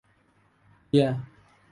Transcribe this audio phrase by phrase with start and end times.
[0.87, 1.17] เบียร์!